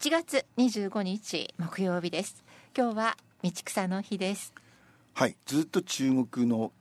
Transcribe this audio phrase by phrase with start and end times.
[0.00, 2.42] 1月25日木曜日です。
[2.74, 4.54] 今日は道草の日です。
[5.12, 6.72] はいずっと中国の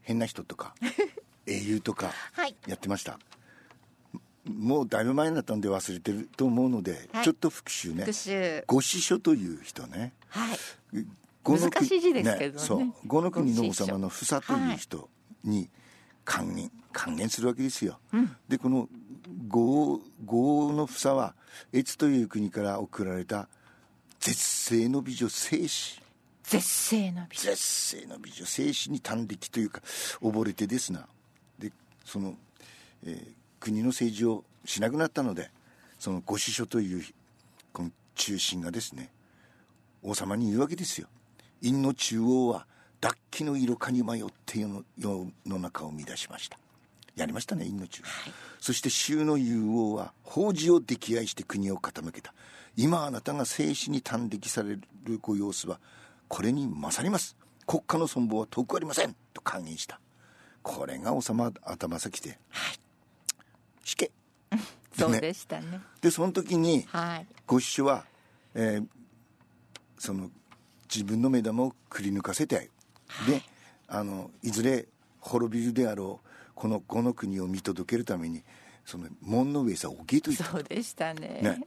[0.00, 0.74] 変な人とか
[1.44, 2.56] 英雄とかはい。
[2.66, 3.18] やってました、
[4.46, 7.24] もうだいぶ前になったんで忘れてると思うので、はい。
[7.24, 8.04] ちょっと復習ね。
[8.04, 8.64] 復習。
[8.66, 10.14] 五子書という人ね。
[10.30, 10.58] はい。
[11.44, 12.66] 難しい字ですけどね。
[12.66, 12.94] そう。
[13.04, 15.10] 五の国の王様の房という人
[15.44, 15.68] に
[16.24, 17.98] 還元還元するわけですよ、
[18.48, 18.88] でこの
[19.48, 21.34] 五五の房は
[21.72, 23.48] 越という国から贈られた
[24.20, 26.00] 絶世の美女聖子。
[26.42, 27.50] 絶世の美女。
[27.50, 29.80] 絶世の美女聖子に短力というか
[30.20, 31.06] 溺れてですな。
[31.58, 31.72] で
[32.04, 32.34] その、
[33.04, 35.50] えー国の政治をしなくなったので
[35.98, 37.04] その御子書という
[37.72, 39.10] この中心がですね
[40.02, 41.08] 王様に言うわけですよ。
[41.60, 42.66] 陰の中央は
[43.00, 46.58] 脱気の色かに迷って世の世の中を乱しました
[47.18, 48.02] やりましたね陰の中。
[48.02, 48.06] 央、
[48.60, 52.32] そして州の雄王は法事を溺愛して国を傾けた。
[52.76, 55.80] 今あなたが生死に短力されるご様子は
[56.28, 57.36] これに勝ります。
[57.66, 59.14] 国家の存亡は遠くありません。
[59.34, 60.00] と歓迎した。
[60.62, 62.38] これが王様頭先で、
[63.84, 64.10] 死刑。
[64.98, 65.80] そうでしたね。
[66.00, 67.26] でその時にはい。
[67.46, 68.04] ご師匠は、
[68.54, 68.86] えー
[69.98, 70.30] その
[70.88, 72.70] 自分の目玉をくり抜かせて、
[73.26, 73.42] で
[73.88, 74.86] あのいずれ
[75.20, 76.27] 滅びるであろう
[76.58, 78.42] このこの国を見届けるために
[78.84, 80.44] その門の上さを置けと言った。
[80.44, 81.40] そうでしたね。
[81.40, 81.60] ね、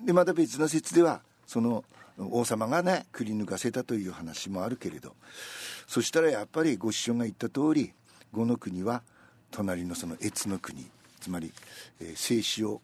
[0.00, 1.84] でまた別の説ではその
[2.16, 5.16] 王様がねくり抜かせたという話もあるけれど。
[5.88, 7.92] そしたらやっぱりご師匠が言った通り
[8.32, 9.02] 呉の国は
[9.50, 10.86] 隣のその越の国
[11.20, 11.52] つまり、
[12.00, 12.80] えーを、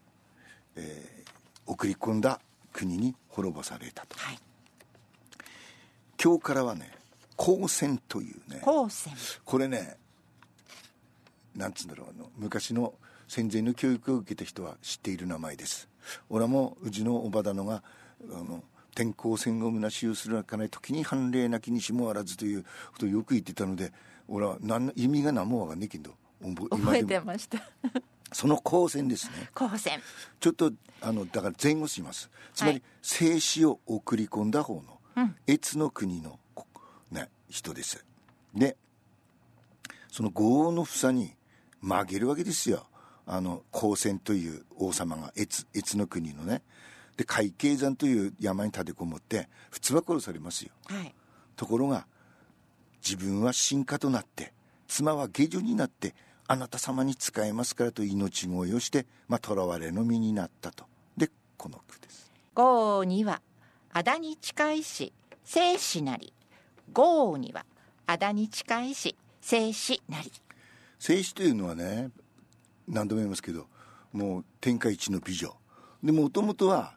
[0.75, 1.31] えー
[1.65, 2.41] 送り込んだ
[2.73, 4.17] 国に滅ぼされたと。
[4.17, 4.39] はい。
[6.21, 6.91] 今日からはね
[7.39, 8.59] 光線というね。
[8.59, 9.13] 光線
[9.45, 10.00] これね
[11.55, 12.93] なんつうんだろうあの昔の
[13.27, 15.87] 戦前の教育を受けた人は知っている名前です。
[16.29, 17.83] 俺もうちのおばだのが
[18.29, 23.93] あの天候戦を虚しをするかない時に判例なきにしもあらずということをよく言ってたので
[24.27, 26.11] 俺は何の意味が何もわかんないけど
[26.41, 27.59] 覚覚えてました。
[28.33, 29.49] その光線ですね。
[29.53, 30.01] 光線
[30.39, 30.71] ちょっと
[31.01, 32.29] あのだから前後します。
[32.53, 32.83] つまり、はい。
[33.01, 35.35] 静止を送り込んだ方のうん。
[35.47, 36.65] 越の国の、こ
[37.11, 38.05] ね、人です。
[38.53, 38.77] で
[40.09, 41.33] その豪王の房に
[41.81, 42.87] 曲げるわけですよ。
[43.25, 46.61] あの光線という王様が越越の国のね。
[47.17, 50.71] で海景山という山に立てこもって普通は殺されますよ。
[50.85, 51.13] はい。
[51.55, 52.07] ところが
[53.03, 54.53] 自分は進化となって
[54.87, 56.15] 妻は下女になって
[56.47, 60.85] あなた様に仕えますからと命乞いをしてまあ囚われの身になったと。
[61.17, 62.31] でこの句です。
[62.53, 63.41] 豪には
[63.93, 66.33] あだに近いし生死なり。
[66.93, 67.65] 豪には
[68.07, 70.31] あだに近いし生死なり
[71.01, 72.11] 静止というのはね
[72.87, 73.65] 何度も言いますけど
[74.13, 75.55] もう天下一の美女。
[76.03, 76.93] でもともとは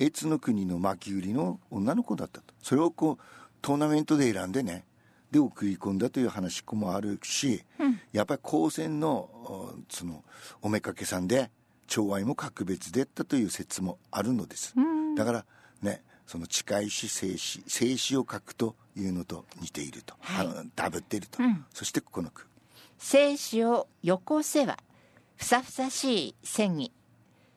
[0.00, 2.52] 越の国の巻き売りの女の子だったと。
[2.60, 3.24] それをこう
[3.62, 4.84] トーナメントで選んでね
[5.30, 7.62] で送り込んだという話もあるし、
[8.12, 10.24] やっぱり高専のおその
[10.60, 11.52] おめかけさんで
[11.86, 14.74] 寵愛も格別でったという説もあるのです、
[15.16, 15.44] だから
[15.80, 20.48] ねその近いし静止静止を書くというのと似ていると、はい。
[20.74, 21.64] ダブっていると、うん。
[21.72, 22.48] そしてこの句
[22.98, 24.78] 生死をよこせは
[25.36, 26.92] ふさふさしい戦意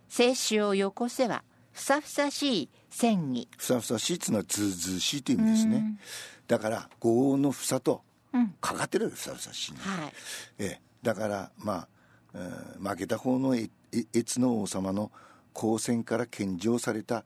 [0.09, 5.99] 生死をよこせはふさふさしい戦意ふさふさしいっていうのはずうずうしいという意味ですね。
[6.47, 8.01] だから豪王のふさと
[8.33, 8.55] うん。
[8.59, 10.13] かかってるふさふさしいの、はい。
[10.59, 11.87] ええ、だからまあ、
[12.33, 15.11] えー負けた方のええ越の王様の
[15.55, 17.23] 光線から献上された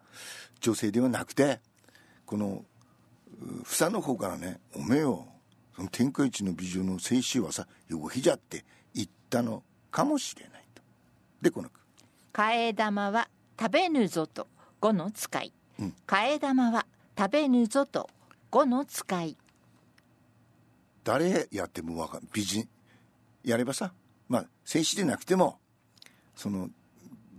[0.60, 1.60] 女性ではなくて
[2.26, 2.64] この
[3.42, 5.28] う房の方からね「おめえよ
[5.76, 10.82] その天下一の美女の静止はさよひじゃ」って言ったのかもしれないと。
[11.42, 11.80] でこの句
[12.34, 14.48] 替え玉は食べぬぞと
[14.80, 16.86] 五の使い、うん替え玉は
[17.18, 18.10] 食べぬぞと
[18.50, 19.38] 五の使い
[21.04, 22.68] 誰やってもわかん美人
[23.44, 23.94] やればさ
[24.30, 25.60] まあ静止でなくても
[26.36, 26.70] その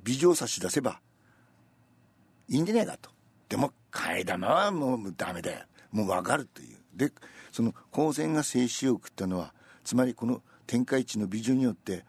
[0.05, 1.01] 美女を差し出せば
[2.49, 3.11] いいんじゃないかと。
[3.49, 5.65] でも替え玉はもうダメだよ。
[5.91, 7.13] もうわかるというで
[7.51, 9.53] その光線が静止を送ったのは
[9.85, 12.05] つまりこの天下一の美女によって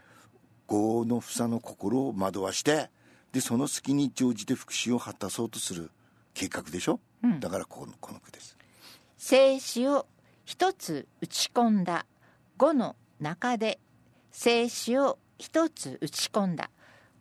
[0.67, 2.89] 豪の房の心を惑わして
[3.31, 5.89] でその隙に乗じて復讐を果たそうとする
[6.33, 7.39] 計画でしょ、うん。
[7.39, 8.57] だからこのこの句です。
[9.17, 10.05] 静止を
[10.45, 12.05] 一つ打ち込んだ
[12.57, 13.79] 五の中で
[14.31, 16.69] 静止を一つ打ち込んだ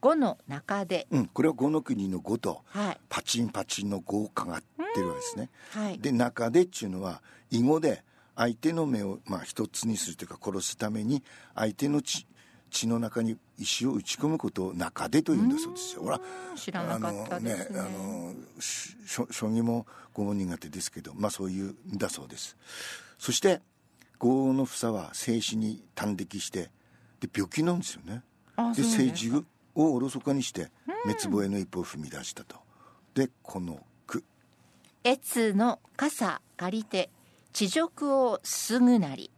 [0.00, 1.06] 五の中で。
[1.10, 2.62] うんこれは五の国の五と。
[2.66, 4.62] はいパチンパチンの豪華がっ
[4.94, 5.50] てるわけですね。
[5.72, 5.98] はい。
[5.98, 7.20] で中でっていうのは
[7.50, 8.02] 囲碁で
[8.34, 11.22] 相手の目をまあ一つにするというか殺すために
[11.54, 12.26] 相手のち
[12.70, 16.04] 血の中に石を打ち込むことを中でというんだそうですよ。
[16.04, 16.18] ほら
[16.56, 17.78] 知らなかったですね。
[17.78, 22.56] あのねあのし将将棋も碁も苦手ですけどまあそういうんだそうです。
[23.18, 23.60] そして
[24.18, 26.70] 業の房は生死に端的して
[27.20, 28.06] で病気なんですよね。
[28.06, 28.20] で
[28.56, 30.70] あそうなんです政治をおろそかにして
[31.04, 32.61] 滅亡への一歩を踏み出したと
[33.14, 34.24] でこの句。
[35.04, 37.10] 越の傘借りて
[37.52, 39.30] 地辱をすぐなり。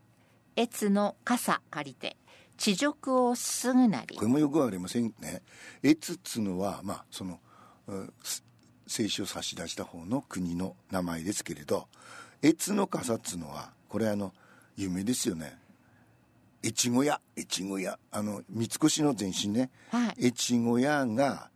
[0.56, 2.16] 越の傘借りて
[2.56, 4.16] 地辱をすぐなり。
[4.16, 5.42] これもよくありませんね。
[5.82, 7.40] 越っつうのはまあその
[7.88, 8.44] うんす
[8.86, 11.88] 生死を差し出した方の国の名前ですけれど
[12.42, 14.32] 越の傘っつうのはこれあの
[14.76, 15.58] 有名ですよね。
[16.64, 17.98] 越後屋越後屋。
[18.12, 19.70] あの三越の前身ね。
[19.90, 21.50] はい、越後屋が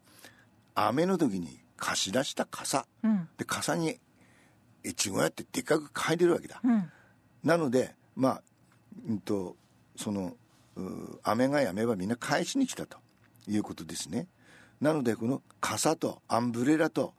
[0.75, 2.87] 雨の時に貸し出した傘。
[3.03, 3.29] うん。
[3.39, 3.99] で傘に
[4.85, 6.61] 越後屋ってでっかく書いてるわけだ。
[6.63, 6.91] うん、
[7.43, 8.43] なのでまあ
[9.09, 9.57] うんと
[9.97, 10.37] その
[10.77, 12.99] う雨が止めばみんな返しに来たと。
[13.49, 14.27] いうことですね。
[14.81, 17.15] なのでこの傘とアンブレラと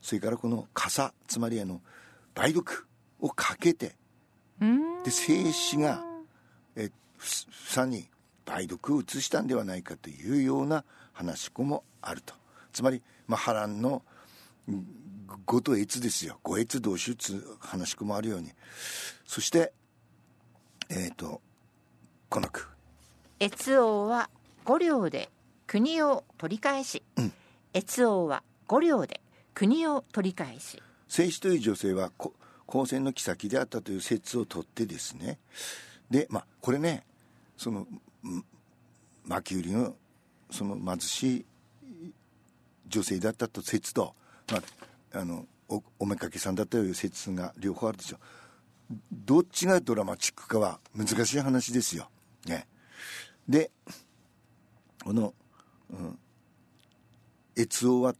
[0.00, 1.80] それからこの傘つまりあの
[2.36, 2.86] 梅毒
[3.20, 3.96] をかけて
[4.60, 5.02] うん。
[5.02, 6.04] で静止が
[6.76, 7.26] えふ
[7.74, 8.08] 房に
[8.46, 12.34] 梅毒を移したんではないかというような話し子もあると。
[12.72, 14.02] つまり、まあ、波乱の
[14.68, 14.86] うん
[15.46, 16.40] 五と越ですよ。
[16.42, 18.50] 五越同士つう話し子もあるように。
[19.24, 19.72] そして
[20.88, 21.40] えっ、と
[22.28, 22.66] この句。
[23.38, 24.28] 越王は
[24.64, 25.30] 五両で
[25.68, 27.32] 国を取り返し、うん。
[27.72, 29.20] 越王は五両で
[29.54, 30.82] 国を取り返し。
[31.06, 32.34] 静止という女性はこ
[32.68, 35.38] 光線の妃であったという説をとってですね。
[36.10, 37.04] でまあこれね
[37.56, 38.44] そのん
[39.24, 39.94] マキュリの
[40.50, 41.46] その貧しい
[42.86, 44.14] 女性だったと説と、
[44.50, 48.18] まあ、あのおおめかけさんだったという説が両方あるでしょ
[49.12, 52.08] どっちがドラマチックかは難しい話ですよ。
[52.46, 52.66] ね、
[53.48, 53.70] で
[55.04, 55.34] この、
[55.90, 56.18] うん、
[57.56, 58.14] 越王は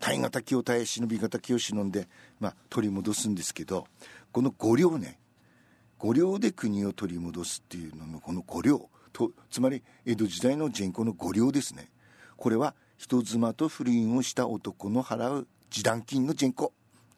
[0.00, 2.08] 耐え難きを耐え忍び難きを忍んで、
[2.40, 3.86] まあ、取り戻すんですけど
[4.32, 5.18] この五両ね
[5.98, 11.90] 五両で国を取り戻すっていうののこの五両とつまり江戸時代の人口の五両ですね。
[12.36, 16.72] これは人妻と不倫をした男の払う示談金の人口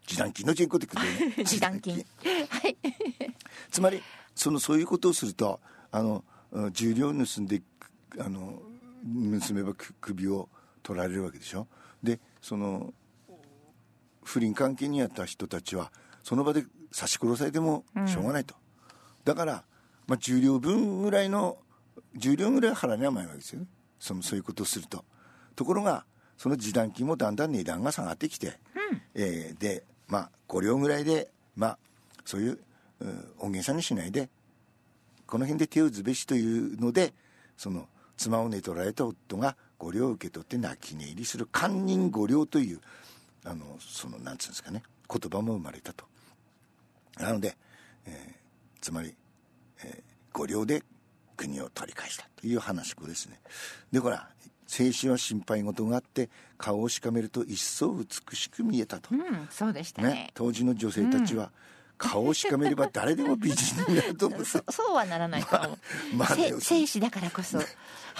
[0.07, 1.33] 示談金の人口って言ってね。
[1.47, 2.05] 示談金。
[2.49, 2.77] はい。
[3.71, 4.03] つまり
[4.35, 5.61] そのそういうことをすると
[5.91, 7.63] あのうん重量を盗んで
[8.19, 8.63] あの
[9.41, 10.49] 盗めばく首を
[10.83, 11.69] 取られるわけでしょ。
[12.03, 12.93] でその
[14.23, 15.93] 不倫関係にあった人たちは
[16.23, 18.55] その場で刺し殺されてもしょうがないと、
[19.25, 19.65] だから、
[20.07, 21.59] まあ、重量分ぐらいの
[22.17, 23.67] 重量ぐらい払わなきゃないわけですよね。
[23.99, 25.05] そのそういうことをすると
[25.61, 26.07] ところが
[26.39, 28.59] その示談金もだんだん値段が下がってきて、
[29.15, 31.79] えーでまあ5両ぐらいでまあ
[32.25, 32.59] そういう
[33.01, 34.31] うん大げさにしないで
[35.27, 37.13] この辺で手を打つべしというので
[37.59, 42.81] その妻を寝取られた夫が五両を受け取って泣き寝入りする堪忍五両という
[43.45, 46.07] あのそのなんつうんですかね言葉も生まれたと。
[47.19, 47.55] なので、
[48.07, 49.15] えーつまり、
[49.85, 50.03] えー
[50.33, 50.83] 五両で
[51.37, 53.39] 国を取り返したという話ですね。
[53.93, 54.31] でほら
[54.71, 60.09] 静止は心配事があって顔をしかめると一層美しく見えたと、うんそうでしたね。
[60.09, 61.51] ね、当時の女性たちは
[61.99, 64.45] 顔をしかめれば誰でも美人になると思う。
[64.45, 65.79] そ そうはならないと思う、
[66.15, 67.67] まあねせ生死だからこそ、はい。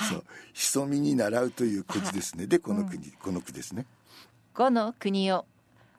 [0.09, 0.25] そう。
[0.53, 2.49] 潜みに習うという句字ですね。
[2.49, 3.87] でこの句に、この句ですね。
[4.53, 5.47] 五の国を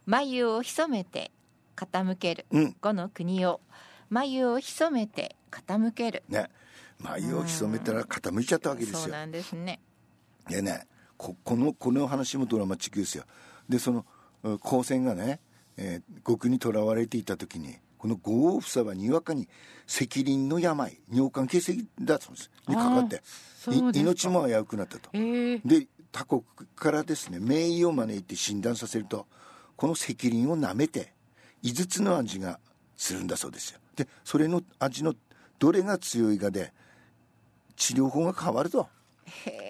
[0.05, 1.31] 眉を潜めて
[1.77, 2.75] 傾ける、うん。
[2.81, 3.61] 五の国を
[4.09, 6.23] 眉を潜めて傾ける。
[6.27, 6.49] ね。
[6.99, 8.99] 眉を潜めたら傾いちゃったわけですよ。
[8.99, 9.79] そうなんですね
[10.49, 13.25] でねここのこの話もドラマチックですよ。
[13.69, 14.05] でその
[14.43, 15.39] うん光線がね、
[15.77, 19.47] えー極にとらわれていた時にこの五王房はにわかに
[19.87, 22.51] 赤鱗の病尿管結石だそうです。
[22.67, 23.21] にかかって。
[23.93, 25.09] 命も危うくなったと。
[25.13, 26.41] えー、で他国
[26.75, 29.27] からですね名医を招いて診断させると
[29.75, 31.13] この赤鱗を舐めて
[31.63, 32.59] 5つの味が
[32.97, 33.79] するんだそうですよ。
[33.95, 35.13] でそれの味の
[35.59, 36.73] どれが強いかで
[37.75, 38.87] 治療法が変わると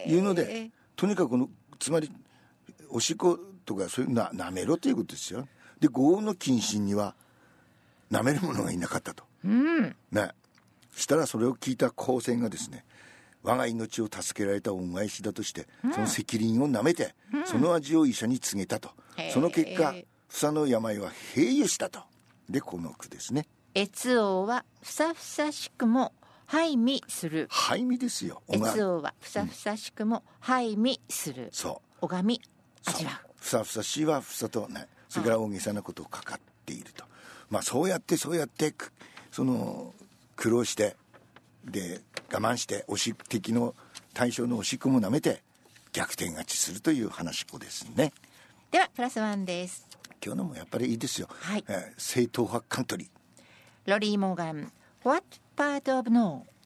[0.08, 1.50] いうのでとにかく
[1.80, 2.12] つまり
[2.90, 5.48] おしっことかそういうな舐めろということですよ。
[5.80, 7.16] で豪雨の謹慎には
[8.12, 9.24] 舐める者がいなかったと。
[9.46, 9.96] うん。
[10.12, 10.30] ね。
[10.96, 12.84] したらそれを聞いた光線がですね
[13.44, 17.16] 我が命を助けられた恩返しだとして、その責任をなめて、
[17.46, 18.92] その味を医者に告げたと。
[19.34, 19.96] その結果
[20.30, 22.02] 房の病は平癒したと。
[22.50, 23.48] でこの句ですね。
[23.76, 26.14] 越王はふさふさしくも
[26.52, 27.48] 拝味する。
[27.50, 28.42] 肺味ですよ。
[28.54, 31.48] 越王はふさふさしくも拝味する。
[31.54, 32.06] そう。
[32.08, 32.42] 拝み。
[32.86, 37.06] 味わふさふさしはふさとねそれから大げさなことをかかっていると。
[37.50, 38.92] まあそうやってそうやってく
[39.32, 39.94] その
[40.36, 40.98] 苦労して
[41.64, 42.02] で
[42.34, 43.74] 我慢して押し敵の
[44.14, 45.44] 対象のおしっこも舐めて
[45.94, 48.12] 逆転勝ちするという話っこですね。
[48.72, 49.88] ではプラスワンです。
[50.22, 51.64] 今日のもやっぱりいいですよ、はい。
[51.70, 53.10] えー正統派カントリー。
[53.90, 54.70] ロリー・モーガン。
[55.06, 55.24] What
[55.62, 56.51] part of no